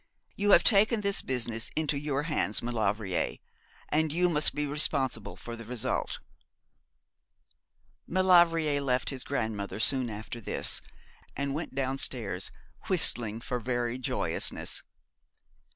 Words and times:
You 0.35 0.49
have 0.49 0.63
taken 0.63 1.01
this 1.01 1.21
business 1.21 1.69
into 1.75 1.95
your 1.95 2.23
hands, 2.23 2.63
Maulevrier; 2.63 3.35
and 3.89 4.11
you 4.11 4.29
must 4.31 4.55
be 4.55 4.65
responsible 4.65 5.35
for 5.35 5.55
the 5.55 5.63
result.' 5.63 6.17
Maulevrier 8.07 8.81
left 8.81 9.11
his 9.11 9.23
grandmother 9.23 9.79
soon 9.79 10.09
after 10.09 10.41
this, 10.41 10.81
and 11.37 11.53
went 11.53 11.75
downstairs, 11.75 12.49
whistling 12.87 13.41
for 13.41 13.59
very 13.59 13.99
joyousness. 13.99 14.81